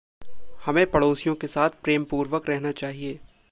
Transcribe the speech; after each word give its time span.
हमे 0.65 0.85
पड़ोसियों 0.85 1.35
के 1.35 1.47
साथ 1.47 1.69
प्रेमपूर्वक 1.83 2.49
रहना 2.49 2.71
चहिए। 2.71 3.19